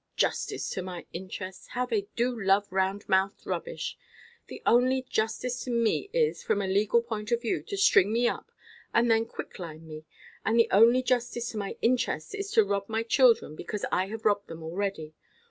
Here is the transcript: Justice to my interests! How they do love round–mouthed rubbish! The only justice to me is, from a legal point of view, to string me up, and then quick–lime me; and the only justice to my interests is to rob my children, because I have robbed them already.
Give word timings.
Justice 0.15 0.67
to 0.71 0.81
my 0.81 1.05
interests! 1.13 1.67
How 1.73 1.85
they 1.85 2.07
do 2.15 2.31
love 2.35 2.65
round–mouthed 2.71 3.45
rubbish! 3.45 3.99
The 4.47 4.63
only 4.65 5.03
justice 5.03 5.63
to 5.65 5.69
me 5.69 6.09
is, 6.11 6.41
from 6.41 6.59
a 6.59 6.65
legal 6.67 7.03
point 7.03 7.31
of 7.31 7.43
view, 7.43 7.61
to 7.61 7.77
string 7.77 8.11
me 8.11 8.27
up, 8.27 8.51
and 8.95 9.11
then 9.11 9.25
quick–lime 9.27 9.85
me; 9.87 10.05
and 10.43 10.57
the 10.57 10.69
only 10.71 11.03
justice 11.03 11.51
to 11.51 11.57
my 11.59 11.77
interests 11.83 12.33
is 12.33 12.49
to 12.53 12.63
rob 12.63 12.89
my 12.89 13.03
children, 13.03 13.55
because 13.55 13.85
I 13.91 14.07
have 14.07 14.25
robbed 14.25 14.47
them 14.47 14.63
already. 14.63 15.13